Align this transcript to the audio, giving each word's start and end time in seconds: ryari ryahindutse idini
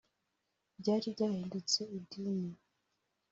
ryari 0.79 1.07
ryahindutse 1.15 1.79
idini 1.97 2.51